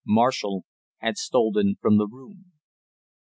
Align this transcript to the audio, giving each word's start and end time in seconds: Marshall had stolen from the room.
Marshall 0.07 0.63
had 0.97 1.15
stolen 1.15 1.75
from 1.79 1.97
the 1.99 2.07
room. 2.07 2.53